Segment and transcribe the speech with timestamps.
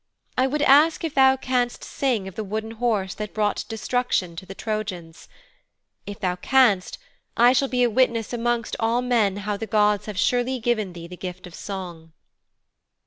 [0.35, 4.47] I would ask if thou canst sing of the Wooden Horse that brought destruction to
[4.47, 5.29] the Trojans.
[6.07, 6.97] If thou canst,
[7.37, 11.05] I shall be a witness amongst all men how the gods have surely given thee
[11.07, 12.13] the gift of song.'